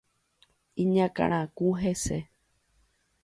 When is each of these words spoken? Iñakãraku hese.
Iñakãraku 0.81 1.67
hese. 1.81 2.17